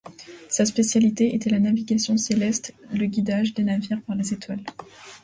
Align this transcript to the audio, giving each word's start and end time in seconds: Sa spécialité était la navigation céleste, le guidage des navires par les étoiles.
Sa 0.49 0.65
spécialité 0.65 1.35
était 1.35 1.51
la 1.51 1.59
navigation 1.59 2.17
céleste, 2.17 2.73
le 2.91 3.05
guidage 3.05 3.53
des 3.53 3.61
navires 3.63 4.01
par 4.01 4.15
les 4.15 4.33
étoiles. 4.33 4.63